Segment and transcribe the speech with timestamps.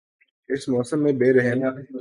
[0.49, 1.63] اس موسم میں بے رحم